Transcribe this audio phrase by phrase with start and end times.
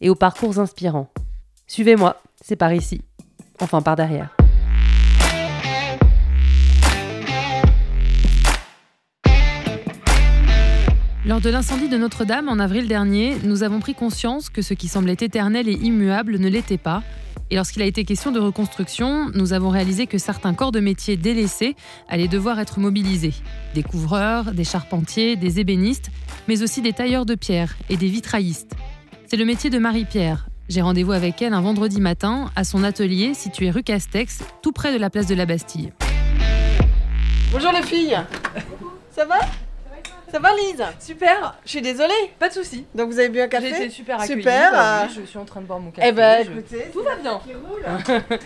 [0.00, 1.10] et aux parcours inspirants.
[1.66, 3.00] Suivez-moi, c'est par ici.
[3.60, 4.34] Enfin, par derrière.
[11.26, 14.88] Lors de l'incendie de Notre-Dame en avril dernier, nous avons pris conscience que ce qui
[14.88, 17.02] semblait éternel et immuable ne l'était pas.
[17.50, 21.16] Et lorsqu'il a été question de reconstruction, nous avons réalisé que certains corps de métier
[21.16, 21.76] délaissés
[22.10, 23.32] allaient devoir être mobilisés.
[23.74, 26.10] Des couvreurs, des charpentiers, des ébénistes,
[26.46, 28.74] mais aussi des tailleurs de pierre et des vitraillistes.
[29.34, 30.46] C'est le métier de Marie-Pierre.
[30.68, 34.92] J'ai rendez-vous avec elle un vendredi matin à son atelier situé rue Castex, tout près
[34.92, 35.92] de la place de la Bastille.
[37.50, 38.16] Bonjour les filles
[39.10, 39.40] Ça va?
[40.30, 40.84] Ça va Lise?
[41.00, 42.86] Super Je suis désolée Pas de soucis.
[42.94, 43.70] Donc vous avez bu un café?
[43.70, 44.40] J'ai été super accueillie.
[44.40, 46.10] Super bah oui, Je suis en train de boire mon café.
[46.10, 47.40] Eh ben je- écoutez, Tout va bien.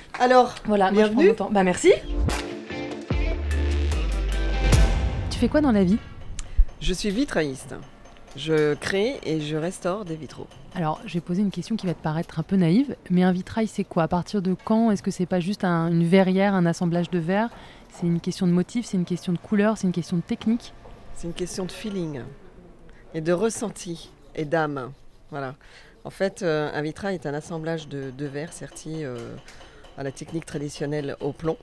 [0.19, 1.29] alors, Voilà, moi je prends Bienvenue.
[1.29, 1.51] mon temps.
[1.53, 1.93] Bah merci.
[5.29, 5.99] Tu fais quoi dans la vie?
[6.81, 7.75] Je suis vitrailliste.
[8.39, 10.47] Je crée et je restaure des vitraux.
[10.77, 13.33] Alors, je vais poser une question qui va te paraître un peu naïve, mais un
[13.33, 14.05] vitrail, c'est quoi?
[14.05, 14.93] À partir de quand?
[14.93, 17.51] Est-ce que c'est pas juste un- une verrière, un assemblage de verre
[17.91, 20.73] C'est une question de motif, c'est une question de couleur, c'est une question de technique?
[21.17, 22.21] C'est une question de feeling
[23.13, 24.93] et de ressenti et d'âme.
[25.31, 25.57] Voilà.
[26.05, 29.17] En fait, euh, un vitrail est un assemblage de, de verres sertis euh,
[29.97, 31.57] à la technique traditionnelle au plomb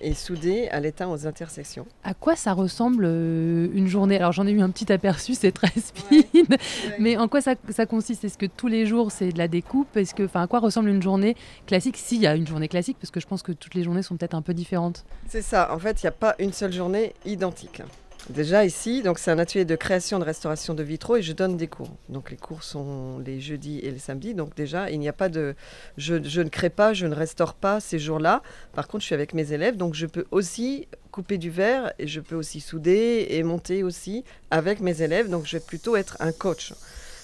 [0.00, 1.86] et soudés à l'étain aux intersections.
[2.04, 4.16] À quoi ça ressemble euh, une journée?
[4.16, 6.56] Alors, j'en ai eu un petit aperçu, c'est très speed,
[6.98, 8.24] mais en quoi ça, ça consiste?
[8.24, 9.96] Est-ce que tous les jours, c'est de la découpe?
[9.96, 11.96] Est-ce que, enfin, à quoi ressemble une journée classique?
[11.96, 14.16] S'il y a une journée classique, parce que je pense que toutes les journées sont
[14.16, 15.04] peut-être un peu différentes.
[15.26, 17.82] C'est ça, en fait, il n'y a pas une seule journée identique.
[18.30, 21.56] Déjà ici, donc c'est un atelier de création de restauration de vitraux et je donne
[21.56, 21.88] des cours.
[22.10, 24.34] Donc les cours sont les jeudis et les samedis.
[24.34, 25.54] Donc déjà, il n'y a pas de
[25.96, 28.42] je, je ne crée pas, je ne restaure pas ces jours-là.
[28.74, 32.06] Par contre, je suis avec mes élèves, donc je peux aussi couper du verre et
[32.06, 35.30] je peux aussi souder et monter aussi avec mes élèves.
[35.30, 36.74] Donc je vais plutôt être un coach.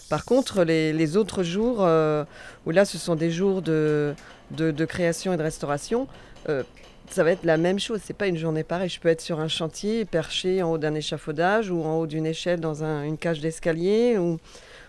[0.08, 2.24] Par contre, les, autres jours, euh,
[2.64, 4.14] où là ce sont des jours de,
[4.52, 6.08] de, de création et de restauration,
[6.48, 6.62] euh,
[7.10, 8.00] ça va être la même chose.
[8.04, 8.88] C'est pas une journée pareille.
[8.88, 12.26] Je peux être sur un chantier, perché en haut d'un échafaudage ou en haut d'une
[12.26, 14.38] échelle dans un- une cage d'escalier ou,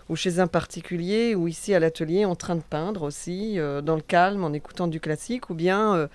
[0.08, 3.96] ou chez un particulier ou ici à l'atelier en train de peindre aussi, euh, dans
[3.96, 6.06] le calme, en écoutant du classique ou bien euh,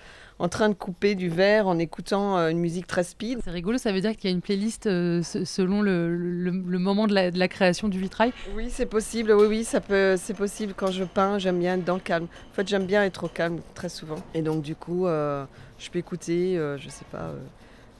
[0.42, 3.38] en train de couper du verre en écoutant euh, une musique très speed.
[3.44, 6.50] C'est rigolo, ça veut dire qu'il y a une playlist euh, se- selon le, le-
[6.50, 8.32] le moment de la, de la création du vitrail.
[8.56, 9.30] Oui, c'est possible.
[9.32, 10.74] Oui, oui, ça peut, c'est possible.
[10.76, 12.26] Quand je peins, j'aime bien être dans le calme.
[12.50, 14.16] En fait, j'aime bien être au calme très souvent.
[14.34, 15.44] Et donc, du coup, euh,
[15.78, 17.30] je peux écouter, euh, je sais pas,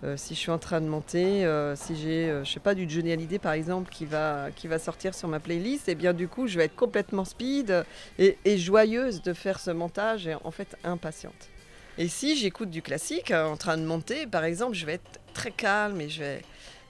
[0.03, 2.75] euh, si je suis en train de monter, euh, si j'ai, euh, je sais pas,
[2.75, 6.13] du Johnny Hallyday par exemple qui va, qui va sortir sur ma playlist, et bien
[6.13, 7.85] du coup, je vais être complètement speed
[8.19, 11.51] et, et joyeuse de faire ce montage et en fait impatiente.
[11.99, 15.21] Et si j'écoute du classique euh, en train de monter, par exemple, je vais être
[15.35, 16.43] très calme et je vais,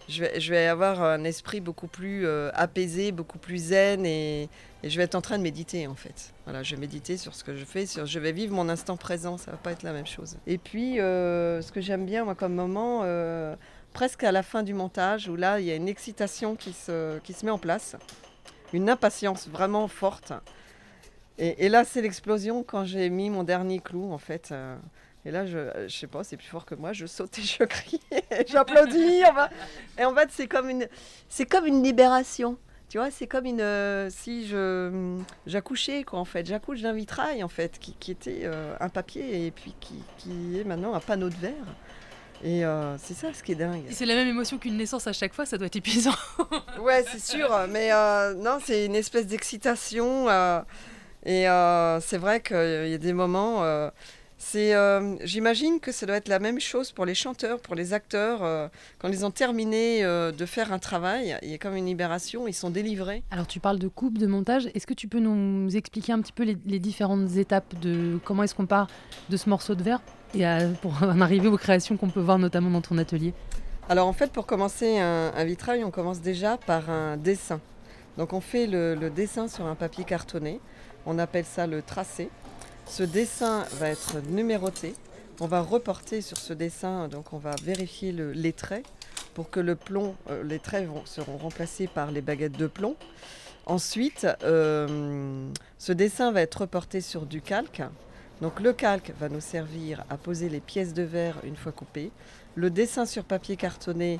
[0.08, 4.48] je vais, je vais avoir un esprit beaucoup plus euh, apaisé, beaucoup plus zen et,
[4.84, 6.32] je vais être en train de méditer en fait.
[6.44, 8.96] Voilà, je vais méditer sur ce que je fais, sur, je vais vivre mon instant
[8.96, 10.38] présent, ça va pas être la même chose.
[10.48, 13.04] Et puis, euh, ce que j'aime bien moi comme moment,
[13.92, 17.18] presque à la fin du montage, où là il y a une excitation qui se,
[17.20, 17.94] qui se met en place,
[18.72, 20.32] une impatience vraiment forte.
[21.38, 24.50] Et, et là c'est l'explosion quand j'ai mis mon dernier clou en fait.
[24.52, 24.76] euh,
[25.24, 26.92] et là, je, je sais pas, c'est plus fort que moi.
[26.92, 28.00] Je saute et je crie,
[28.48, 29.22] j'applaudis.
[29.98, 30.88] Et en fait, c'est comme une,
[31.28, 32.58] c'est comme une libération.
[32.88, 35.16] Tu vois, c'est comme une, euh, si je,
[35.46, 36.44] j'accouchais quoi en fait.
[36.44, 40.58] J'accouche d'un vitrail en fait, qui, qui était euh, un papier et puis qui, qui
[40.58, 41.76] est maintenant un panneau de verre.
[42.42, 43.84] Et euh, c'est ça ce qui est dingue.
[43.90, 46.10] C'est la même émotion qu'une naissance à chaque fois, ça doit être épuisant.
[46.80, 50.26] Ouais, c'est sûr, mais euh, non, c'est une espèce d'excitation.
[51.26, 52.56] Euh, et euh, c'est vrai qu'il
[52.90, 53.64] y a des moments.
[53.64, 53.90] euh,
[54.44, 57.92] c'est, euh, j'imagine que ça doit être la même chose pour les chanteurs, pour les
[57.92, 58.42] acteurs.
[58.42, 58.66] euh,
[58.98, 62.48] quand ils ont terminé euh, de faire un travail, il y a comme une libération,
[62.48, 63.22] ils sont délivrés.
[63.30, 64.68] Alors tu parles de coupe, de montage.
[64.74, 68.42] Est-ce que tu peux nous expliquer un petit peu les, les différentes étapes de comment
[68.42, 68.88] est-ce qu'on part
[69.28, 70.00] de ce morceau de verre
[70.34, 73.34] et à- pour en arriver aux créations qu'on peut voir notamment dans ton atelier?
[73.88, 77.60] Alors en fait, pour commencer un, un vitrail, on commence déjà par un dessin.
[78.18, 80.60] Donc on fait le, dessin sur un papier cartonné.
[81.06, 82.30] On appelle ça le tracé.
[82.86, 84.94] Ce dessin va être numéroté.
[85.40, 88.84] On va reporter sur ce dessin, donc on va vérifier le- les traits
[89.34, 92.96] pour que le plomb, euh, les traits seront remplacés par les baguettes de plomb.
[93.66, 95.48] Ensuite, euh,
[95.78, 97.82] ce dessin va être reporté sur du calque.
[98.40, 102.10] Donc le calque va nous servir à poser les pièces de verre une fois coupées.
[102.56, 104.18] Le dessin sur papier cartonné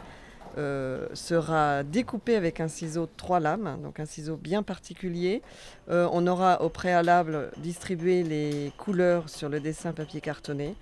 [0.59, 5.43] euh, sera découpé avec un ciseau de trois lames, donc un ciseau bien particulier.
[5.91, 10.75] Euh, on aura au préalable distribué les couleurs sur le dessin papier cartonné.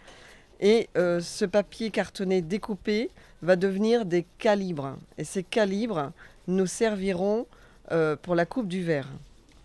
[0.63, 3.11] Et ce papier cartonné découpé
[3.41, 4.99] va devenir des calibres.
[5.17, 6.13] Et ces calibres
[6.49, 7.47] nous serviront
[7.93, 9.09] euh, pour la coupe du verre.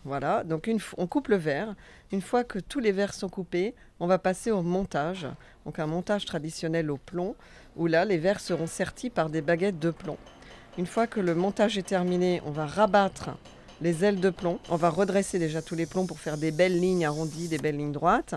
[0.06, 1.74] Voilà, donc on coupe le verre.
[2.12, 5.26] Une fois que tous les verres sont coupés, on va passer au montage.
[5.66, 7.36] Donc un montage traditionnel au plomb,
[7.76, 10.18] où là, les verres seront sertis par des baguettes de plomb.
[10.78, 13.32] Une fois que le montage est terminé, on va rabattre
[13.82, 14.60] les ailes de plomb.
[14.70, 17.78] On va redresser déjà tous les plombs pour faire des belles lignes arrondies, des belles
[17.78, 18.36] lignes droites.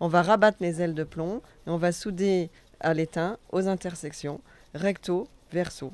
[0.00, 2.50] On va rabattre les ailes de plomb et on va souder
[2.80, 4.42] à l'étain aux intersections,
[4.74, 5.90] recto, verso.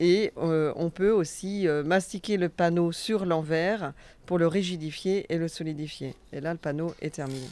[0.00, 3.92] Et euh, on peut aussi euh, mastiquer le panneau sur l'envers
[4.26, 6.14] pour le rigidifier et le solidifier.
[6.32, 7.46] Et là, le panneau est terminé.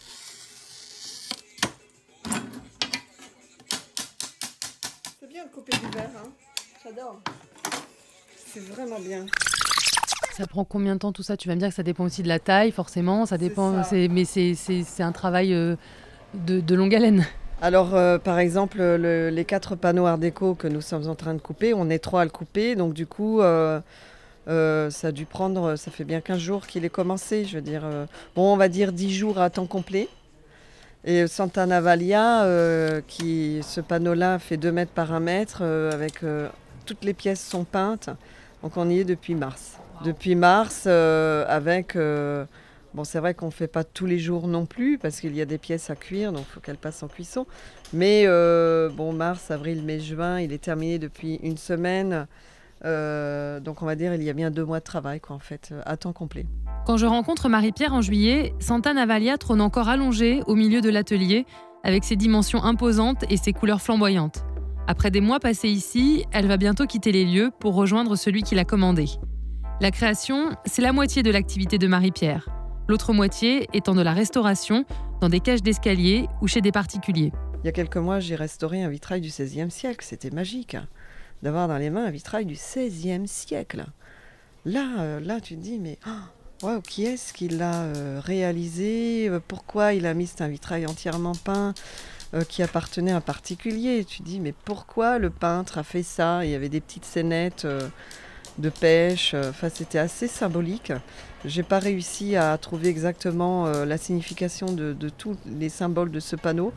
[5.20, 6.28] C'est bien de couper du verre, hein
[6.82, 7.20] J'adore.
[8.34, 9.26] C'est vraiment bien.
[10.36, 11.36] Ça prend combien de temps tout ça?
[11.36, 13.26] Tu vas me dire que ça dépend aussi de la taille, forcément.
[13.26, 15.76] Ça dépend, mais c'est un travail euh,
[16.34, 17.26] de longue haleine.
[17.62, 21.40] Alors, euh, par exemple, les quatre panneaux Art déco que nous sommes en train de
[21.40, 22.74] couper, on est trois à le couper.
[22.74, 23.80] Donc, du coup, euh,
[24.48, 27.44] euh, ça a dû prendre, ça fait bien 15 jours qu'il est commencé.
[27.44, 27.82] Je veux dire,
[28.34, 30.08] bon, on va dire 10 jours à temps complet.
[31.04, 32.46] Et Santana Valia,
[33.06, 36.20] qui, ce panneau-là fait 2 mètres par 1 mètre, avec
[36.86, 38.08] toutes les pièces sont peintes.
[38.62, 39.76] Donc, on y est depuis mars.
[40.02, 41.94] Depuis mars, avec
[42.92, 45.40] Bon, c'est vrai qu'on ne fait pas tous les jours non plus parce qu'il y
[45.40, 47.46] a des pièces à cuire, donc il faut qu'elles passent en cuisson.
[47.92, 52.26] Mais euh, bon, mars, avril, mai, juin, il est terminé depuis une semaine.
[52.84, 55.40] Euh, donc on va dire il y a bien deux mois de travail, quoi, en
[55.40, 56.46] fait, à temps complet.
[56.84, 61.46] Quand je rencontre Marie-Pierre en juillet, Santa Navalia trône encore allongée au milieu de l'atelier,
[61.84, 64.44] avec ses dimensions imposantes et ses couleurs flamboyantes.
[64.88, 68.56] Après des mois passés ici, elle va bientôt quitter les lieux pour rejoindre celui qui
[68.56, 69.04] l'a commandé.
[69.80, 72.48] La création, c'est la moitié de l'activité de Marie-Pierre
[72.90, 74.84] l'autre moitié étant de la restauration
[75.20, 77.32] dans des cages d'escalier ou chez des particuliers.
[77.62, 80.04] Il y a quelques mois, j'ai restauré un vitrail du XVIe siècle.
[80.04, 80.88] C'était magique hein,
[81.44, 83.84] d'avoir dans les mains un vitrail du XVIe siècle.
[84.64, 85.98] Là, euh, là, tu te dis, mais
[86.64, 89.28] oh, qui est-ce qui l'a euh, réalisé?
[89.28, 91.74] Euh, Pourquoi il a mis un vitrail entièrement peint
[92.48, 94.04] qui appartenait à un particulier?
[94.04, 96.44] Tu te dis, mais pourquoi le peintre a fait ça?
[96.44, 97.66] Il y avait des petites scénettes
[98.60, 99.34] de pêche.
[99.34, 100.92] Enfin, c'était assez symbolique.
[101.44, 106.36] J'ai pas réussi à trouver exactement euh, la signification de, tous les symboles de ce
[106.36, 106.72] panneau.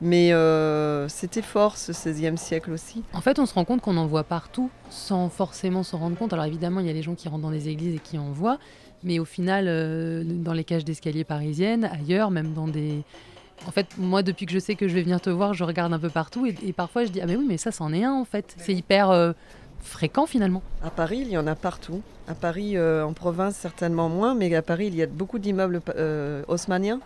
[0.00, 3.02] Mais euh, c'était fort ce XVIe siècle aussi.
[3.12, 6.32] En fait, on se rend compte qu'on en voit partout sans forcément s'en rendre compte.
[6.32, 8.30] Alors évidemment, il y a les gens qui rentrent dans les églises et qui en
[8.30, 8.58] voient.
[9.04, 13.02] Mais au final, euh, dans les cages d'escalier parisiennes, ailleurs, même dans des...
[13.66, 15.92] En fait, moi, depuis que je sais que je vais venir te voir, je regarde
[15.92, 18.12] un peu partout et, parfois je dis ah mais oui, mais ça, c'en est un
[18.12, 18.54] en fait.
[18.58, 19.34] C'est hyper
[19.84, 20.62] fréquent finalement.
[20.82, 22.02] À Paris, il y en a partout.
[22.26, 25.80] À Paris, euh, en province, certainement moins, mais à Paris, il y a beaucoup d'immeubles
[25.96, 27.00] euh, haussmanniens.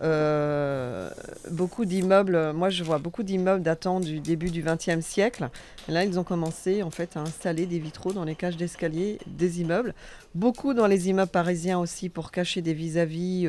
[0.00, 1.10] Euh,
[1.50, 5.48] beaucoup d'immeubles, moi je vois beaucoup d'immeubles datant du début du XXe siècle.
[5.88, 9.60] là, ils ont commencé en fait à installer des vitraux dans les cages d'escalier des
[9.60, 9.94] immeubles.
[10.36, 13.48] Beaucoup dans les immeubles parisiens aussi pour cacher des vis-à-vis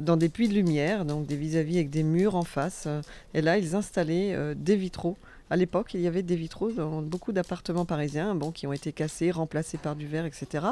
[0.00, 2.88] dans des puits de lumière, donc des vis à -vis avec des murs en face.
[3.34, 7.32] Et là, ils installaient des vitraux à l'époque, il y avait des vitraux dans beaucoup
[7.32, 10.66] d'appartements parisiens bon, qui ont été cassés, remplacés par du verre, etc.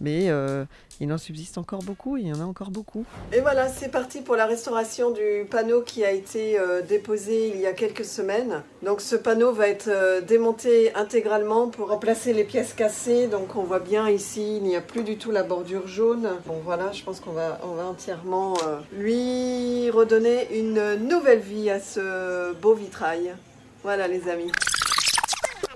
[0.00, 0.64] Mais euh,
[1.00, 3.06] il en subsiste encore beaucoup, il y en a encore beaucoup.
[3.32, 7.60] Et voilà, c'est parti pour la restauration du panneau qui a été euh, déposé il
[7.60, 8.62] y a quelques semaines.
[8.82, 13.26] Donc ce panneau va être euh, démonté intégralement pour remplacer les pièces cassées.
[13.26, 16.28] Donc on voit bien ici, il n'y a plus du tout la bordure jaune.
[16.46, 17.58] Bon voilà, je pense qu'on va,
[17.88, 18.54] entièrement
[18.92, 23.34] lui redonner une nouvelle vie à ce beau vitrail.
[23.82, 24.52] Voilà les amis.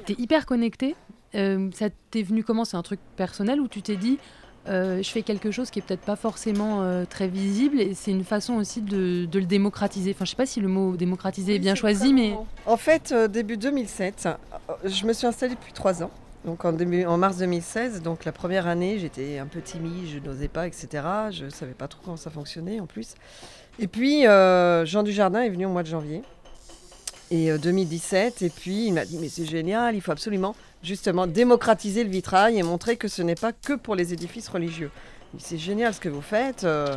[0.07, 0.95] T'es hyper connecté.
[1.35, 2.65] Euh, ça t'est venu comment?
[2.65, 4.19] C'est un truc personnel où tu t'es dit
[4.67, 8.13] euh, je fais quelque chose qui est peut-être pas forcément euh, très visible et c'est
[8.13, 10.13] une façon aussi de, le démocratiser?
[10.15, 12.35] Enfin, je sais pas si le mot démocratiser est bien choisi, mais
[12.65, 14.27] en fait, début 2007,
[14.85, 16.11] je me suis installée depuis trois ans.
[16.47, 20.19] Donc en, début, en mars 2016, donc la première année, j'étais un peu timide, je
[20.19, 20.89] n'osais pas, etc.
[21.31, 23.15] Je savais pas trop comment ça fonctionnait en plus.
[23.79, 26.23] Et puis Jean Dujardin est venu au mois de janvier
[27.31, 28.43] et 2017.
[28.43, 32.11] Euh, et puis il m'a dit mais c'est génial, il faut absolument justement démocratiser le
[32.11, 34.91] vitrail et montrer que ce n'est pas que pour les édifices religieux.
[35.39, 36.65] C'est génial ce que vous faites.
[36.65, 36.97] Euh,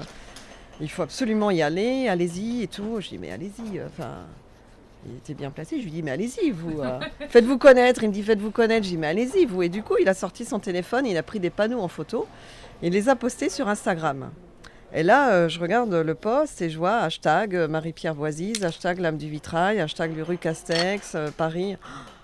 [0.80, 3.00] il faut absolument y aller, allez-y et tout.
[3.00, 3.82] Je dis mais allez-y.
[3.82, 4.26] Enfin,
[5.06, 5.80] il était bien placé.
[5.80, 6.82] Je lui dis, mais allez-y, vous.
[6.82, 8.04] euh, faites-vous connaître.
[8.04, 8.84] Il me dit, faites-vous connaître.
[8.84, 9.64] Je dis, mais allez-y, vous.
[9.64, 12.28] Et du coup, il a sorti son téléphone, il a pris des panneaux en photo
[12.82, 14.30] et il les a postés sur Instagram.
[14.94, 19.00] Et là, euh, je regarde le post et je vois hashtag euh, Marie-Pierre Voisise, hashtag
[19.00, 21.76] L'âme du vitrail, hashtag le rue Castex, euh, Paris.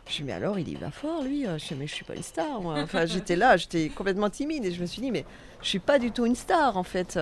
[0.08, 1.44] Je dis, mais alors, il y va fort, lui.
[1.44, 2.62] Je dis, mais je suis pas une star.
[2.62, 2.76] moi.
[2.80, 5.26] Enfin, j'étais là, j'étais complètement timide et je me suis dit, mais
[5.62, 7.20] je suis pas du tout une star, en fait.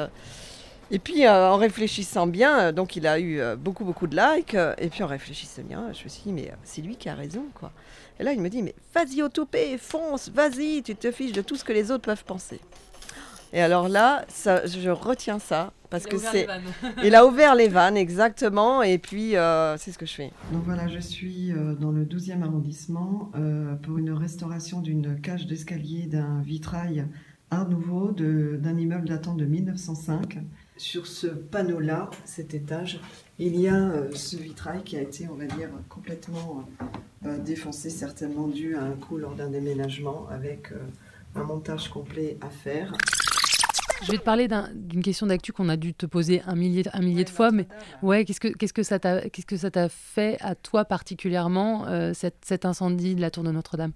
[0.92, 4.58] Et puis, en réfléchissant bien, donc il a eu beaucoup, beaucoup de likes.
[4.78, 7.46] et puis, en réfléchissant bien, je me suis dit, mais c'est lui qui a raison,
[7.54, 7.72] quoi.
[8.20, 11.42] Et là, il me dit, mais vas-y au toupet, fonce, vas-y, tu te fiches de
[11.42, 12.60] tout ce que les autres peuvent penser.
[13.54, 16.48] Et alors là, ça, je retiens ça, parce que c'est...
[17.04, 20.32] Il a ouvert les vannes, exactement, et puis euh, c'est ce que je fais.
[20.54, 25.48] Donc voilà, je suis euh, dans le 12e arrondissement euh, pour une restauration d'une cage
[25.48, 27.06] d'escalier d'un vitrail
[27.50, 30.38] Art Nouveau de- d'un immeuble datant de 1905.
[30.78, 33.02] Sur ce panneau-là, cet étage,
[33.38, 36.64] il y a ce vitrail qui a été, on va dire, complètement
[37.24, 40.70] défoncé, certainement dû à un coup lors d'un déménagement avec
[41.36, 42.94] un montage complet à faire.
[44.04, 46.84] Je vais te parler d'un- d'une question d'actu qu'on a dû te poser un millier,
[46.94, 47.68] un millier de fois, mais
[48.02, 51.86] ouais, qu'est-ce que qu'est-ce que ça t'a qu'est-ce que ça t'a fait à toi particulièrement
[51.88, 53.92] euh, cet, cet incendie de la tour de Notre-Dame?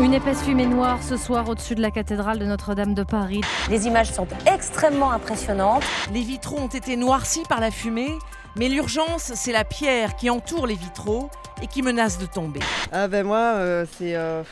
[0.00, 3.42] Une épaisse fumée noire ce soir au-dessus de la cathédrale de Notre-Dame de Paris.
[3.68, 5.82] Les images sont extrêmement impressionnantes.
[6.14, 8.10] Les vitraux ont été noircis par la fumée,
[8.56, 11.30] mais l'urgence, c'est la pierre qui entoure les vitraux
[11.62, 12.60] et qui menace de tomber.
[12.90, 14.14] Ah ben moi, euh, c'est...
[14.16, 14.42] euh,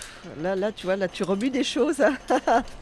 [0.41, 1.97] là, là, tu vois, là, tu rebues des choses.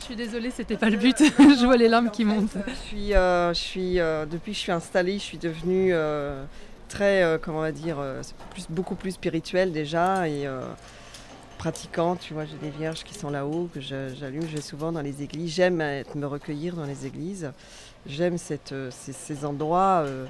[0.00, 1.16] Je suis désolée, c'était pas le but.
[1.38, 2.56] je vois les larmes qui montent.
[2.66, 6.44] Je suis, euh, je suis, euh, depuis que je suis installée, je suis devenue euh,
[6.88, 8.20] très, euh, comment on va dire, euh,
[8.50, 10.60] plus, beaucoup plus spirituelle déjà et euh,
[11.56, 12.20] pratiquante.
[12.20, 14.42] Tu vois, j'ai des vierges qui sont là-haut que je- j'allume.
[14.42, 15.54] Je vais souvent dans les églises.
[15.54, 17.50] J'aime être- me recueillir dans les églises.
[18.06, 20.26] J'aime cette, euh, ces, ces endroits euh,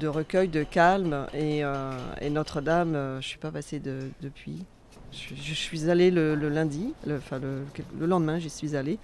[0.00, 1.26] de recueil, de calme.
[1.34, 1.92] Et, euh,
[2.30, 4.64] Notre-Dame, euh, je suis pas passée de- depuis.
[5.12, 7.62] Je, suis allée le, lundi, le, enfin le,
[7.96, 8.98] le lendemain, j'y suis allée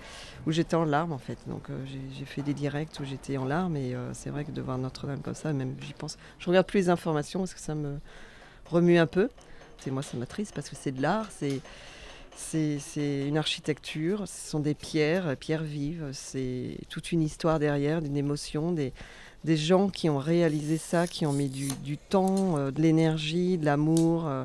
[0.45, 1.39] où j'étais en larmes en fait.
[1.47, 1.79] Donc euh,
[2.19, 5.21] j'ai- fait des directs où j'étais en larmes et c'est vrai que de voir Notre-Dame
[5.21, 6.19] comme ça, même j'y pense.
[6.41, 8.01] Je regarde plus les informations parce que ça me
[8.67, 9.29] remue un peu.
[9.79, 11.61] C'est moi ça m'attriste parce que c'est de l'art, c'est
[12.37, 18.17] c'est une architecture, ce sont des pierres, pierres vives, c'est toute une histoire derrière, d'une
[18.17, 18.93] émotion, des,
[19.45, 23.65] des gens qui ont réalisé ça, qui ont mis du, temps, euh, de l'énergie, de
[23.65, 24.27] l'amour.
[24.27, 24.45] euh,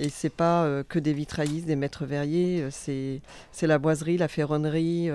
[0.00, 3.20] et c'est pas euh, que des vitraillistes, des maîtres verriers, euh,
[3.52, 5.10] c'est la boiserie, la ferronnerie,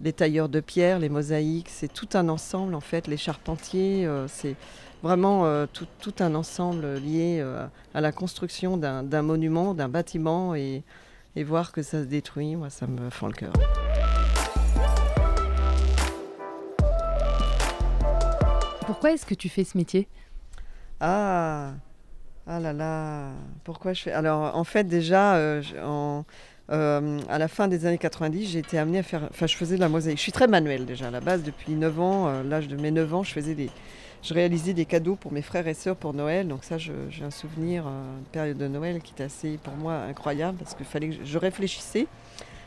[0.00, 4.56] les tailleurs de pierre, les mosaïques, c'est tout un ensemble en fait, les charpentiers, c'est
[5.02, 7.44] vraiment tout, un ensemble lié
[7.94, 10.82] à la construction d'un d'un monument, d'un bâtiment et,
[11.36, 13.52] et voir que ça se détruit, moi ça me fend le cœur.
[18.86, 20.06] Pourquoi est-ce que tu fais ce métier?
[21.00, 21.72] Ah,
[22.46, 23.30] ah là là,
[23.64, 25.60] pourquoi je fais Alors en fait déjà, euh,
[26.70, 29.74] euh, à la fin des années 90, j'ai été amenée à faire, enfin je faisais
[29.74, 30.18] de la mosaïque.
[30.18, 32.92] Je suis très manuelle déjà à la base, depuis 9 ans, euh, l'âge de mes
[32.92, 33.70] 9 ans, je faisais des,
[34.22, 36.46] je réalisais des cadeaux pour mes frères et sœurs pour Noël.
[36.46, 40.58] Donc ça, j'ai un souvenir, une période de Noël qui était assez pour moi incroyable
[40.58, 42.06] parce qu'il fallait que je réfléchissais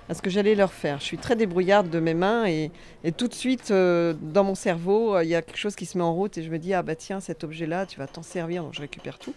[0.09, 0.99] à ce que j'allais leur faire.
[0.99, 2.71] Je suis très débrouillarde de mes mains et,
[3.03, 5.85] et tout de suite, euh, dans mon cerveau, euh, il y a quelque chose qui
[5.85, 8.07] se met en route et je me dis, ah bah tiens, cet objet-là, tu vas
[8.07, 9.35] t'en servir, donc je récupère tout.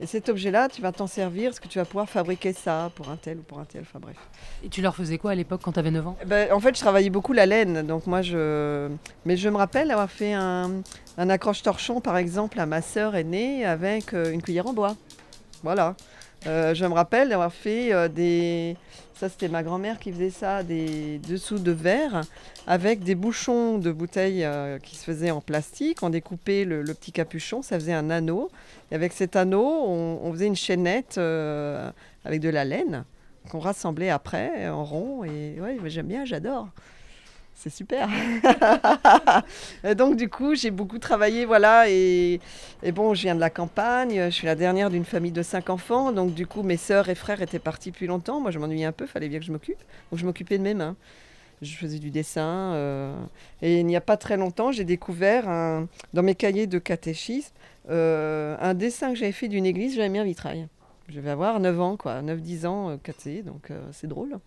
[0.00, 3.08] Et cet objet-là, tu vas t'en servir parce que tu vas pouvoir fabriquer ça pour
[3.10, 4.16] un tel ou pour un tel, enfin bref.
[4.64, 6.16] Et tu leur faisais quoi à l'époque quand tu avais 9 ans?
[6.22, 8.88] Eh ben, en fait, je travaillais beaucoup la laine, donc moi je...
[9.24, 10.82] Mais je me rappelle avoir fait un,
[11.18, 14.96] un accroche-torchon, par exemple, à ma sœur aînée avec euh, une cuillère en bois.
[15.62, 15.94] Voilà.
[16.46, 18.76] Euh, je me rappelle d'avoir fait euh, des...
[19.14, 22.22] Ça, c'était ma grand-mère qui faisait ça, des dessous de verre
[22.66, 26.02] avec des bouchons de bouteilles euh, qui se faisaient en plastique.
[26.02, 28.50] On découpait le, petit capuchon, ça faisait un anneau.
[28.90, 33.04] Et avec cet anneau, on, on faisait une chaînette avec de la laine
[33.48, 35.22] qu'on rassemblait après en rond.
[35.22, 36.68] Et ouais, j'aime bien, j'adore.
[37.62, 38.08] C'est super.
[39.96, 41.88] donc du coup, j'ai beaucoup travaillé, voilà.
[41.88, 42.40] Et,
[42.92, 44.24] bon, je viens de la campagne.
[44.24, 46.10] Je suis la dernière d'une famille de cinq enfants.
[46.10, 48.40] Donc du coup, mes sœurs et frères étaient partis depuis longtemps.
[48.40, 49.06] Moi, je m'ennuyais un peu.
[49.06, 49.78] Fallait bien que je m'occupe.
[50.10, 50.96] Donc je m'occupais de mes mains.
[51.60, 52.72] Je faisais du dessin.
[52.74, 53.14] euh,
[53.60, 55.44] et il n'y a pas très longtemps, j'ai découvert
[56.12, 57.54] dans mes cahiers de catéchisme
[57.90, 59.94] euh, un dessin que j'avais fait d'une église.
[59.94, 60.66] J'avais mis un vitrail.
[61.08, 64.40] Je vais avoir 9 ans, quoi, 9-10 ans, caté, donc euh, c'est drôle.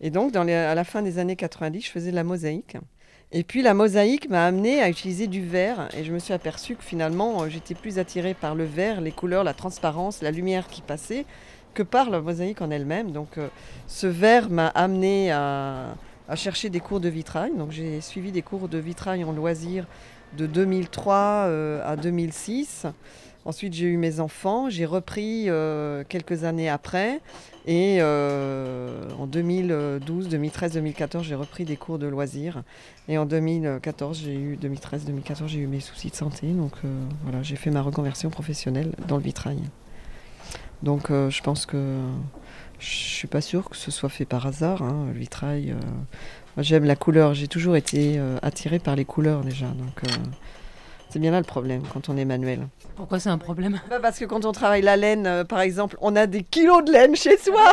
[0.00, 2.76] Et donc, à la fin des années 90, je faisais de la mosaïque.
[3.30, 5.88] Et puis, la mosaïque m'a amené à utiliser du verre.
[5.96, 9.12] Et je me suis aperçue que finalement, euh, j'étais plus attirée par le verre, les
[9.12, 11.26] couleurs, la transparence, la lumière qui passait,
[11.74, 13.10] que par la mosaïque en elle-même.
[13.12, 13.48] Donc, euh,
[13.86, 15.94] ce verre m'a amené à,
[16.28, 17.52] à chercher des cours de vitrail.
[17.56, 19.86] Donc, j'ai suivi des cours de vitrail en loisir
[20.36, 22.86] de 2003 euh, à 2006.
[23.48, 24.68] Ensuite, j'ai eu mes enfants.
[24.68, 27.22] J'ai repris euh, quelques années après.
[27.66, 32.62] Et euh, en 2012, 2013, 2014, j'ai repris des cours de loisirs.
[33.08, 36.48] Et en 2014, j'ai eu 2013, 2014, j'ai eu mes soucis de santé.
[36.48, 36.88] Donc euh,
[37.22, 39.62] voilà, j'ai fait ma reconversion professionnelle dans le vitrail.
[40.82, 41.96] Donc je pense que
[42.78, 44.82] je suis pas sûre que ce soit fait par hasard.
[44.82, 45.74] hein, le vitrail.
[46.58, 47.32] j'aime la couleur.
[47.32, 49.68] J'ai toujours été attirée par les couleurs déjà.
[49.68, 50.02] Donc
[51.10, 52.68] c'est bien là le problème quand on est manuel.
[52.96, 53.80] Pourquoi c'est un problème?
[53.88, 56.84] Bah, parce que quand on travaille la laine, euh, par exemple, on a des kilos
[56.84, 57.72] de laine chez soi.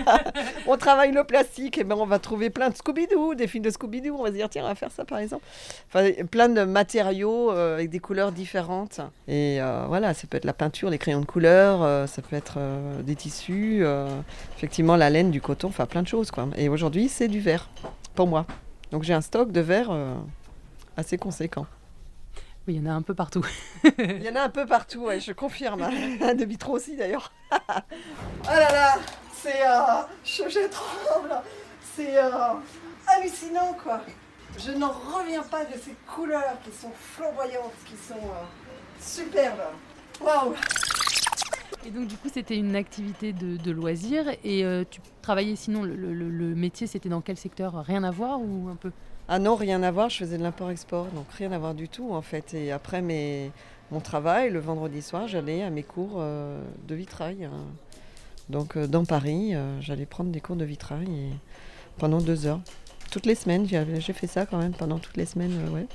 [0.66, 3.70] on travaille le plastique, et ben on va trouver plein de Scooby-Doo, des films de
[3.70, 4.16] Scooby-Doo.
[4.18, 5.44] On va se dire, tiens, on va faire ça par exemple.
[5.88, 9.00] Enfin, plein de matériaux euh, avec des couleurs différentes.
[9.28, 12.58] Et euh, voilà, ça peut être la peinture, les crayons de couleur, ça peut être
[13.02, 13.84] des tissus,
[14.56, 16.30] effectivement la laine, du coton, enfin plein de choses.
[16.30, 16.48] Quoi.
[16.56, 17.68] Et aujourd'hui, c'est du verre,
[18.14, 18.46] pour moi.
[18.90, 19.90] Donc j'ai un stock de verre
[20.96, 21.66] assez conséquent.
[22.66, 23.44] Oui, il y en a un peu partout.
[23.98, 25.82] Il y en a un peu partout, ouais, je confirme.
[25.82, 26.34] hein.
[26.34, 27.30] de vitraux aussi d'ailleurs.
[27.52, 27.56] oh
[28.46, 28.94] là là,
[29.32, 29.66] c'est.
[29.66, 31.34] Euh, je, je tremble.
[31.94, 32.30] C'est euh,
[33.06, 34.00] hallucinant quoi.
[34.58, 38.44] Je n'en reviens pas de ces couleurs qui sont flamboyantes, qui sont euh,
[39.00, 39.60] superbes.
[40.20, 40.54] Waouh!
[41.86, 44.24] Et donc du coup, c'était une activité de, de loisir.
[44.42, 47.84] Et euh, tu travaillais sinon, le, le- le métier, c'était dans quel secteur?
[47.84, 48.90] Rien à voir ou un peu?
[49.28, 52.12] Ah non, rien à voir, je faisais de l'import-export, donc rien à voir du tout
[52.12, 52.52] en fait.
[52.52, 53.50] Et après mes,
[53.90, 57.44] mon travail, le vendredi soir, j'allais à mes cours euh, de vitrail.
[57.44, 57.64] hein.
[58.50, 61.08] Donc euh, dans Paris, euh, j'allais prendre des cours de vitrail
[61.96, 62.60] pendant deux heures.
[63.10, 65.86] Toutes les semaines, j'ai fait ça quand même pendant toutes les semaines, ouais.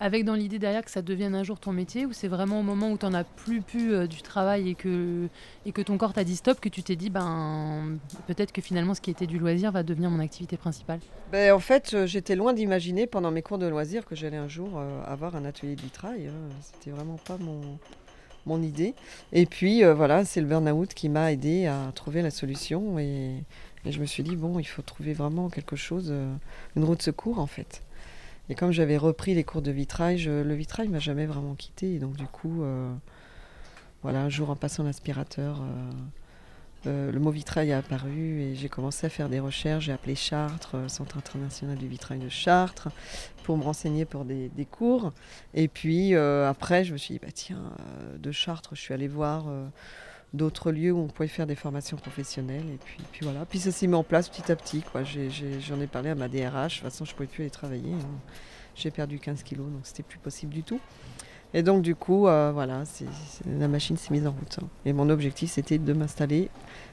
[0.00, 2.62] Avec dans l'idée derrière que ça devienne un jour ton métier ou c'est vraiment au
[2.62, 5.26] moment où tu n'en as plus pu euh, du travail et que,
[5.66, 8.94] et que ton corps t'a dit stop que tu t'es dit ben peut-être que finalement
[8.94, 11.00] ce qui était du loisir va devenir mon activité principale?
[11.32, 14.46] Ben, en fait, euh, j'étais loin d'imaginer pendant mes cours de loisirs que j'allais un
[14.46, 16.30] jour euh, avoir un atelier de vitrail.
[16.60, 17.60] C'était vraiment pas mon,
[18.46, 18.94] mon idée.
[19.32, 23.00] Et puis voilà, c'est le burn-out qui m'a aidé à trouver la solution.
[23.00, 23.42] Et,
[23.84, 26.14] et je me suis dit, bon, il faut trouver vraiment quelque chose,
[26.76, 27.82] une roue de secours en fait.
[28.50, 31.94] Et comme j'avais repris les cours de vitrail, je- le vitrail m'a jamais vraiment quitté.
[31.94, 32.92] Et donc du coup, euh,
[34.02, 35.90] voilà, un jour en passant l'aspirateur, euh,
[36.86, 39.86] euh, le mot vitrail a apparu et j'ai commencé à faire des recherches.
[39.86, 42.88] J'ai appelé Chartres, Centre international du vitrail de Chartres,
[43.42, 45.12] pour me renseigner pour des, cours.
[45.54, 47.72] Et puis après, je me suis dit, bah, tiens,
[48.18, 49.46] de Chartres, je suis allée voir
[50.34, 52.64] d'autres lieux où on pouvait faire des formations professionnelles.
[52.72, 52.78] Et
[53.12, 53.44] puis, voilà.
[53.46, 54.82] Puis ça s'est mis en place petit à petit.
[54.82, 55.02] quoi.
[55.04, 56.76] J'en ai, parlé à ma DRH.
[56.78, 57.92] De toute façon, je ne pouvais plus aller travailler.
[57.92, 58.20] hein.
[58.74, 60.78] J'ai perdu 15 kilos, donc c'était plus possible du tout.
[61.54, 62.84] Et donc du coup, euh, voilà,
[63.46, 64.58] la machine s'est mise en route.
[64.62, 64.68] hein.
[64.84, 66.48] Et mon objectif, c'était de m'installer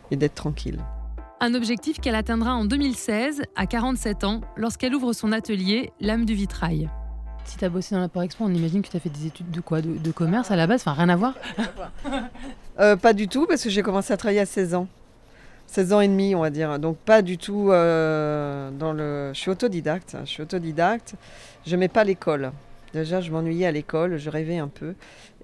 [0.10, 0.80] et d'être tranquille.
[1.41, 6.34] Un objectif qu'elle atteindra en 2016, à 47 ans, lorsqu'elle ouvre son atelier L'âme du
[6.34, 6.89] vitrail.
[7.45, 9.62] Si tu as bossé dans l'apport-expo, on imagine que tu as fait des études de
[9.62, 11.36] quoi de commerce à la base Enfin, rien à voir
[12.79, 14.88] Euh, pas du tout, parce que j'ai commencé à travailler à 16 ans.
[15.67, 16.77] 16 ans et demi, on va dire.
[16.79, 19.31] Donc pas du tout euh, dans le...
[19.34, 20.15] Je suis autodidacte.
[20.15, 20.21] hein.
[20.25, 21.15] Je suis autodidacte.
[21.65, 22.51] Je n'aimais pas l'école.
[22.93, 24.93] Déjà, je m'ennuyais à l'école, je rêvais un peu.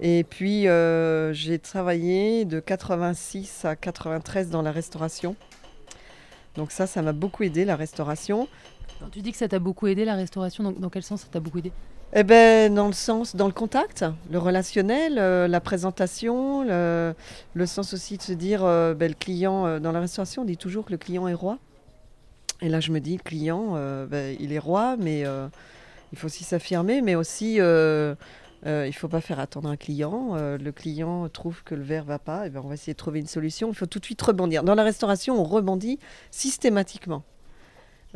[0.01, 5.35] Et puis, euh, j'ai travaillé de 86 à 93 dans la restauration.
[6.55, 8.47] Donc ça, ça m'a beaucoup aidé, la restauration.
[8.99, 11.27] Quand tu dis que ça t'a beaucoup aidé la restauration, donc dans quel sens ça
[11.31, 11.71] t'a beaucoup aidé?
[12.13, 17.13] Eh ben, dans le sens, dans le contact, le relationnel, euh, la présentation, le,
[17.53, 20.45] le sens aussi de se dire, euh, ben, le client, euh, dans la restauration, on
[20.45, 21.57] dit toujours que le client est roi.
[22.61, 23.75] Et là, je me dis, le client,
[24.07, 25.23] ben, il est roi, mais
[26.11, 27.55] il faut aussi s'affirmer, mais aussi,
[28.65, 30.36] euh, il ne faut pas faire attendre un client.
[30.36, 32.97] Euh, le client trouve que le verre va pas, et ben, on va essayer de
[32.97, 33.69] trouver une solution.
[33.69, 34.63] Il faut tout de suite rebondir.
[34.63, 37.24] Dans la restauration, on rebondit systématiquement.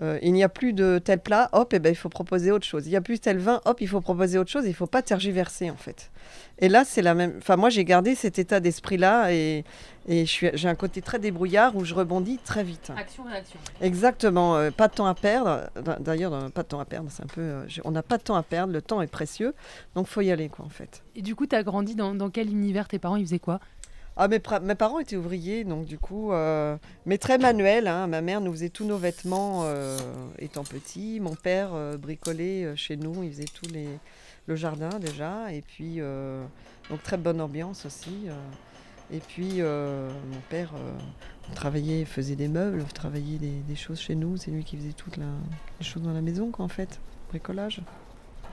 [0.01, 2.65] Euh, il n'y a plus de tel plat, hop, et ben, il faut proposer autre
[2.65, 2.85] chose.
[2.85, 4.65] Il n'y a plus tel vin, hop, il faut proposer autre chose.
[4.65, 6.11] Il ne faut pas tergiverser, en fait.
[6.59, 7.35] Et là, c'est la même.
[7.37, 9.63] Enfin, moi, j'ai gardé cet état d'esprit-là et,
[10.07, 12.91] et je suis- j'ai un côté très débrouillard où je rebondis très vite.
[12.97, 13.59] Action-réaction.
[13.81, 14.55] Exactement.
[14.57, 15.69] euh, pas de temps à perdre.
[15.83, 17.41] D'a- D'ailleurs, euh, pas de temps à perdre, c'est un peu.
[17.41, 18.73] euh, on n'a pas de temps à perdre.
[18.73, 19.53] Le temps est précieux.
[19.95, 21.03] Donc, faut y aller, quoi, en fait.
[21.15, 22.87] Et du coup, tu as grandi dans, dans quel univers?
[22.87, 23.59] Tes parents, ils faisaient quoi?
[24.17, 27.87] Ah, mes, parents étaient ouvriers, donc du coup, euh, mais très manuels.
[27.87, 28.07] hein.
[28.07, 29.97] Ma mère nous faisait tous nos vêtements euh,
[30.39, 31.19] étant petits.
[31.19, 33.65] Mon père euh, bricolait chez nous, il faisait tout
[34.47, 35.51] le jardin déjà.
[35.51, 35.99] Et puis,
[36.89, 38.27] donc très bonne ambiance aussi.
[39.11, 40.71] Et puis, mon père
[41.53, 44.37] travaillait, faisait des meubles, travaillait des, des choses chez nous.
[44.37, 47.01] C'est lui qui faisait toutes les choses dans la maison, quoi, en fait.
[47.29, 47.81] Bricolage.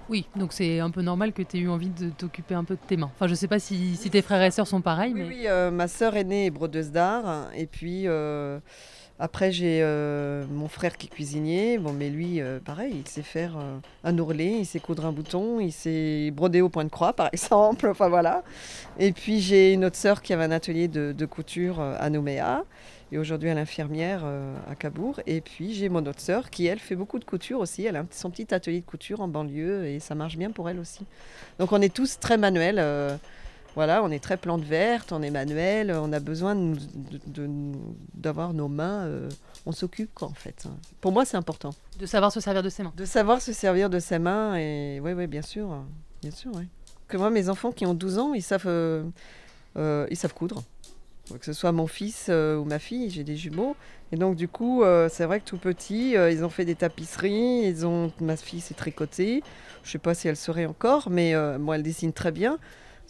[0.08, 2.74] Oui, donc c'est un peu normal que tu aies eu envie de t'occuper un peu
[2.74, 3.10] de tes mains.
[3.14, 5.42] Enfin, je sais pas si, si tes frères et sœurs sont pareils, Oui, mais oui,
[5.46, 7.48] euh, ma sœur aînée est brodeuse d'art.
[7.54, 8.58] Et puis, euh,
[9.22, 11.78] Après, j'ai euh, mon frère qui est cuisinier.
[11.78, 15.12] Bon, mais lui, euh, pareil, il sait faire euh, un ourlet, il sait coudre un
[15.12, 17.86] bouton, il sait broder au point de croix, par exemple.
[17.86, 18.42] Enfin, voilà.
[18.98, 22.64] Et puis, j'ai une autre sœur qui avait un atelier de, couture à Nouméa.
[23.12, 24.24] Et aujourd'hui, elle est infirmière
[24.68, 25.20] à Cabourg.
[25.28, 27.84] Et puis, j'ai mon autre sœur qui, elle, fait beaucoup de couture aussi.
[27.84, 30.80] Elle a son petit atelier de couture en banlieue et ça marche bien pour elle
[30.80, 31.06] aussi.
[31.60, 32.80] Donc, on est tous très manuels.
[33.74, 37.46] Voilà, on est très plante verte, on est manuel, on a besoin de nous- de-
[37.46, 37.72] de-
[38.14, 39.28] d'avoir nos mains, euh,
[39.66, 40.64] on s'occupe quoi en fait.
[41.00, 41.70] Pour moi c'est important.
[41.98, 42.92] De savoir se servir de ses mains.
[42.96, 45.68] De savoir se servir de ses mains et oui oui bien sûr,
[46.20, 46.64] bien sûr oui.
[47.08, 49.04] Que moi mes enfants qui ont 12 ans ils savent, euh,
[49.76, 50.62] euh, ils savent coudre.
[51.38, 53.74] Que ce soit mon fils ou ma fille, j'ai des jumeaux.
[54.10, 57.86] Et donc du coup c'est vrai que tout petit ils ont fait des tapisseries, ils
[57.86, 59.42] ont ma fille s'est tricotée.
[59.84, 62.58] Je sais pas si elle saurait encore, mais moi elle dessine très bien.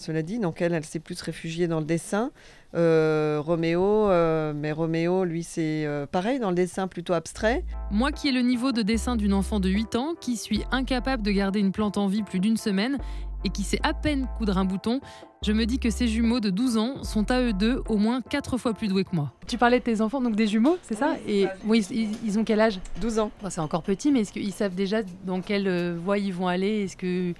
[0.02, 2.32] Cela dit, donc elle, elle s'est plus réfugiée dans le dessin.
[2.74, 7.64] Euh, Roméo, euh, mais Roméo, lui, c'est euh, pareil dans le dessin plutôt abstrait.
[7.92, 11.22] Moi qui ai le niveau de dessin d'une enfant de 8 ans, qui suis incapable
[11.22, 12.98] de garder une plante en vie plus d'une semaine
[13.44, 15.00] et qui sait à peine coudre un bouton,
[15.44, 18.22] je me dis que ces jumeaux de 12 ans sont à eux deux au moins
[18.22, 19.32] 4 fois plus doués que moi.
[19.46, 21.14] Tu parlais de tes enfants, donc des jumeaux, c'est ça?
[21.28, 22.80] Et oui, ils, ils ont quel âge?
[23.00, 23.30] 12 ans.
[23.40, 26.82] Bon, C'est encore petit, mais est-ce qu'ils savent déjà dans quelle voie ils vont aller?
[26.82, 27.34] Est-ce que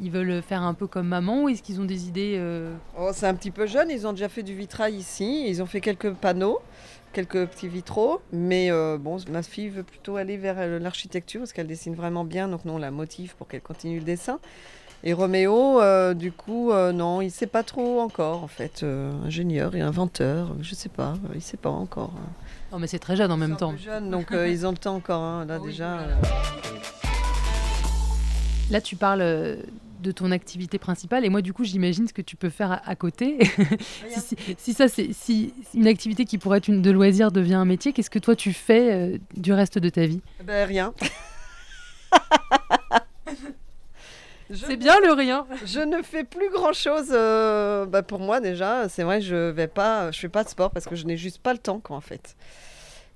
[0.00, 3.10] ils veulent faire un peu comme maman ou est-ce qu'ils ont des idées euh, Oh,
[3.12, 5.80] c'est un petit peu jeune, ils ont déjà fait du vitrail ici, ils ont fait
[5.80, 6.60] quelques panneaux,
[7.12, 11.52] quelques petits vitraux, mais euh, bon, ma fille veut plutôt aller vers euh, l'architecture parce
[11.52, 14.38] qu'elle dessine vraiment bien, donc nous on la motive pour qu'elle continue le dessin.
[15.04, 18.84] Et Roméo, euh, du coup, non, il sait pas trop encore en fait,
[19.24, 22.12] ingénieur et inventeur, je sais pas, il sait pas encore.
[22.16, 22.28] hein.
[22.72, 23.76] Non, mais c'est très jeune en même C'est un temps.
[23.76, 25.96] jeune, donc ils ont le temps encore, hein, là Oui, déjà.
[25.98, 26.16] voilà.
[28.70, 29.58] Là, tu parles
[30.00, 32.88] de ton activité principale et moi, du coup, j'imagine ce que tu peux faire à,
[32.88, 33.38] à côté.
[34.08, 37.54] si, si- si ça, c'est si une activité qui pourrait être une de loisir devient
[37.54, 40.20] un métier, qu'est-ce que toi tu fais euh, du reste de ta vie?
[40.44, 40.94] Ben rien.
[44.50, 45.46] C'est bien le rien.
[45.66, 48.88] Je ne fais plus grand chose bah, pour moi déjà.
[48.88, 51.38] C'est vrai, je vais pas, je fais pas de sport parce que je n'ai juste
[51.38, 52.34] pas le temps quoi en fait.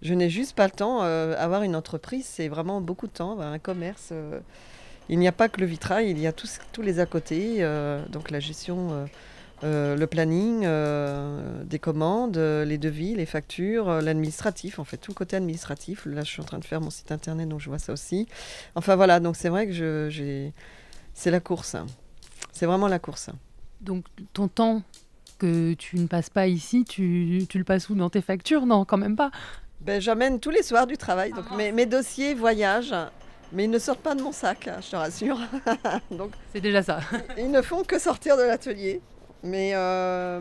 [0.03, 1.03] Je n'ai juste pas le temps.
[1.05, 3.41] euh, avoir une entreprise, c'est vraiment beaucoup de temps.
[3.41, 4.41] un commerce, euh,
[5.09, 7.57] il n'y a pas que le vitrail, il y a tous, tous les à côté.
[7.61, 9.07] euh, donc la gestion, euh,
[9.65, 15.17] euh, le planning, euh, des commandes, les devis, les factures, l'administratif, en fait tout le
[15.17, 16.07] côté administratif.
[16.07, 18.27] Là, je suis en train de faire mon site internet, donc je vois ça aussi.
[18.75, 20.53] Enfin voilà, donc c'est vrai que je, j'ai,
[21.15, 21.75] c'est la course.
[21.75, 21.87] hein.
[22.53, 23.31] C'est vraiment la course.
[23.81, 24.83] Donc, ton temps
[25.39, 27.95] que tu ne passes pas ici, tu, tu le passes où?
[27.95, 28.67] Dans tes factures?
[28.67, 29.31] Non, quand même pas.
[29.81, 31.33] Ben, j'emmène tous les soirs du travail.
[31.33, 32.95] Donc mes, mes dossiers voyagent,
[33.53, 35.39] mais ils ne sortent pas de mon sac, hein, je te rassure.
[36.11, 37.01] donc C'est déjà ça.
[37.39, 39.01] ils ne font que sortir de l'atelier.
[39.43, 40.41] Mais euh,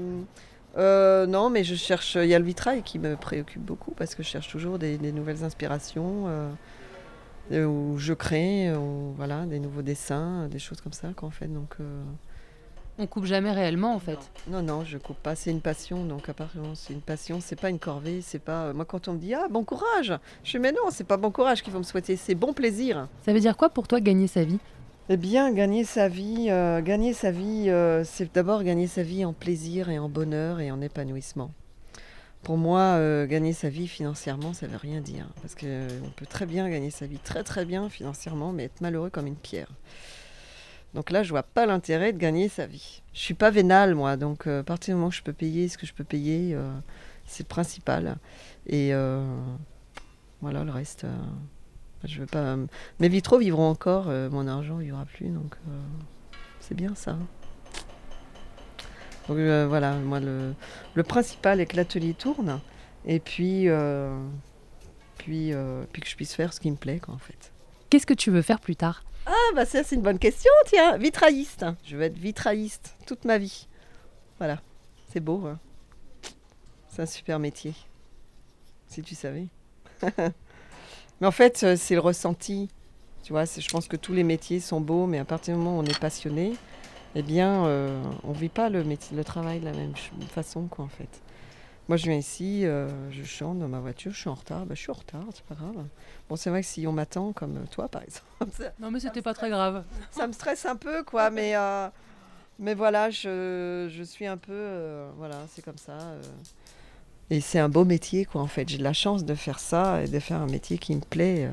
[0.78, 2.15] euh, non, mais je cherche.
[2.15, 4.97] Il y a le vitrail qui me préoccupe beaucoup parce que je cherche toujours des,
[4.97, 6.26] des nouvelles inspirations.
[6.28, 11.47] euh, où je crée, où, voilà, des nouveaux dessins, des choses comme ça qu'on fait.
[11.47, 11.76] Donc
[13.02, 14.20] On coupe jamais réellement en fait.
[14.48, 15.34] Non, non, je coupe pas.
[15.36, 16.06] C'est une passion.
[16.06, 17.40] Donc, apparemment, c'est une passion.
[17.42, 18.22] C'est pas une corvée.
[18.22, 18.66] C'est pas.
[18.66, 21.18] euh, Moi, quand on me dit ah bon courage, je suis mais non, c'est pas
[21.18, 22.16] bon courage qu'il faut me souhaiter.
[22.16, 23.08] C'est bon plaisir.
[23.26, 24.60] Ça veut dire quoi pour toi gagner sa vie?
[25.10, 29.26] Eh bien, gagner sa vie, euh, gagner sa vie, euh, c'est d'abord gagner sa vie
[29.26, 31.52] en plaisir et en bonheur et en épanouissement.
[32.44, 35.28] Pour moi, euh, gagner sa vie financièrement, ça veut rien dire.
[35.42, 38.66] Parce que euh, on peut très bien gagner sa vie très très bien financièrement, mais
[38.66, 39.70] être malheureux comme une pierre.
[40.94, 43.02] Donc là, je vois pas l'intérêt de gagner sa vie.
[43.14, 44.18] Je suis pas vénale, moi.
[44.18, 46.54] Donc, euh, à partir du moment où je peux payer ce que je peux payer,
[46.54, 46.70] euh,
[47.26, 48.18] c'est le principal.
[48.68, 49.24] Et euh,
[50.42, 51.06] voilà, le reste,
[52.04, 52.58] je veux pas.
[53.00, 55.56] mes vitraux vivront encore, mon argent il y aura plus, donc
[56.60, 57.18] c'est bien ça.
[59.28, 62.60] Donc voilà, moi le, principal est que l'atelier tourne
[63.06, 63.68] et puis,
[65.20, 65.54] puis,
[65.92, 67.52] puis que je puisse faire ce qui me plaît quoi, en fait.
[67.90, 69.04] Qu'est-ce que tu veux faire plus tard?
[69.26, 71.66] Ah bah c'est une bonne question, tiens, vitrailliste.
[71.84, 73.68] Je veux être vitrailliste toute ma vie.
[74.40, 74.60] Voilà,
[75.12, 75.46] c'est beau.
[75.46, 75.60] hein.
[76.90, 77.74] C'est un super métier,
[78.88, 79.48] si tu savais.
[81.22, 82.70] mais en fait, euh, c'est le ressenti.
[83.24, 85.78] Tu vois, je pense que tous les métiers sont beaux, mais à partir du moment
[85.78, 86.54] où on est passionné,
[87.16, 89.94] eh bien, euh, on vit pas le le travail de la même
[90.30, 91.22] façon, quoi, en fait.
[91.92, 94.76] Moi, je viens ici, euh, je chante dans ma voiture, je suis en retard, bah,
[94.76, 95.84] je suis en retard, c'est pas grave.
[96.30, 98.26] Bon, c'est vrai que si on m'attend, comme toi, par exemple,
[98.80, 99.84] Non mais c'était pas très grave.
[100.12, 101.90] ça me stresse un peu, quoi, mais, euh,
[102.60, 105.98] mais voilà, je, je suis un peu, euh, voilà, c'est comme ça.
[106.00, 106.22] euh.
[107.30, 108.70] Et c'est un beau métier, quoi, en fait.
[108.70, 111.48] J'ai de la chance de faire ça et de faire un métier qui me plaît.
[111.48, 111.52] euh.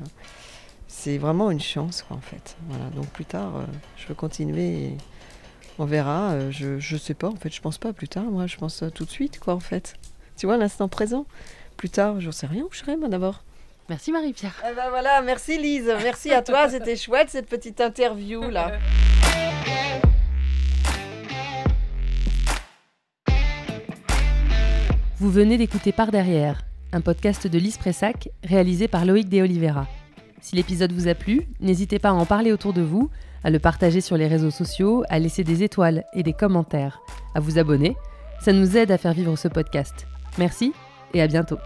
[0.86, 2.56] C'est vraiment une chance, quoi, en fait.
[2.68, 3.64] Voilà, donc plus tard, euh,
[3.96, 4.96] je veux continuer et
[5.80, 6.30] on verra.
[6.34, 8.84] euh, je, je sais pas, en fait, je pense pas plus tard, moi, je pense
[8.84, 9.94] euh, tout de suite, quoi, en fait.
[10.38, 11.26] Tu vois, l'instant présent.
[11.76, 13.42] plus tard, j'en sais rien où je serai moi d'abord.
[13.88, 14.54] Merci Marie-Pierre.
[14.70, 18.72] Eh ben voilà, merci Lise, merci à toi, c'était chouette cette petite interview là.
[25.16, 29.88] Vous venez d'écouter Par derrière, un podcast de Lise Pressac réalisé par Loïc De Oliveira.
[30.40, 33.10] Si l'épisode vous a plu, n'hésitez pas à en parler autour de vous,
[33.42, 37.00] à le partager sur les réseaux sociaux, à laisser des étoiles et des commentaires,
[37.34, 37.96] à vous abonner.
[38.40, 40.06] Ça nous aide à faire vivre ce podcast.
[40.38, 40.72] Merci
[41.14, 41.58] et à bientôt.